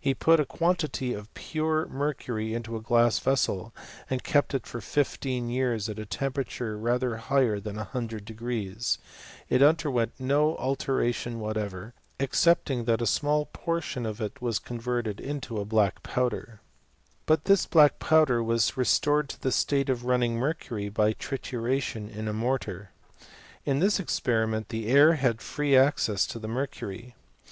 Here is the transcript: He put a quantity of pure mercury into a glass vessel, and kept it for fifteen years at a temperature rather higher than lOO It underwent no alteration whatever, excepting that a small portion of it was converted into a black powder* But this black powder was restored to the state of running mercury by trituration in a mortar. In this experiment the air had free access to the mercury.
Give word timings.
He 0.00 0.14
put 0.14 0.40
a 0.40 0.44
quantity 0.44 1.12
of 1.14 1.32
pure 1.32 1.86
mercury 1.86 2.54
into 2.54 2.74
a 2.74 2.80
glass 2.82 3.20
vessel, 3.20 3.72
and 4.10 4.24
kept 4.24 4.52
it 4.52 4.66
for 4.66 4.80
fifteen 4.80 5.48
years 5.48 5.88
at 5.88 5.96
a 6.00 6.04
temperature 6.04 6.76
rather 6.76 7.18
higher 7.18 7.60
than 7.60 7.76
lOO 7.76 8.84
It 9.48 9.62
underwent 9.62 10.12
no 10.18 10.56
alteration 10.56 11.38
whatever, 11.38 11.94
excepting 12.18 12.84
that 12.86 13.00
a 13.00 13.06
small 13.06 13.46
portion 13.46 14.06
of 14.06 14.20
it 14.20 14.42
was 14.42 14.58
converted 14.58 15.20
into 15.20 15.58
a 15.60 15.64
black 15.64 16.02
powder* 16.02 16.58
But 17.24 17.44
this 17.44 17.66
black 17.66 18.00
powder 18.00 18.42
was 18.42 18.76
restored 18.76 19.28
to 19.28 19.40
the 19.40 19.52
state 19.52 19.88
of 19.88 20.04
running 20.04 20.34
mercury 20.34 20.88
by 20.88 21.12
trituration 21.12 22.08
in 22.12 22.26
a 22.26 22.32
mortar. 22.32 22.90
In 23.64 23.78
this 23.78 24.00
experiment 24.00 24.70
the 24.70 24.88
air 24.88 25.12
had 25.14 25.40
free 25.40 25.76
access 25.76 26.26
to 26.26 26.40
the 26.40 26.48
mercury. 26.48 27.14